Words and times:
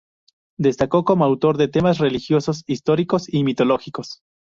Destacó 0.57 1.05
como 1.05 1.25
autor 1.25 1.57
de 1.57 1.67
temas 1.67 1.99
religiosos, 1.99 2.63
históricos 2.65 3.31
y 3.31 3.43
mitológicos. 3.43 4.23